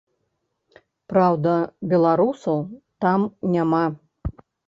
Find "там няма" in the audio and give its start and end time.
3.05-3.85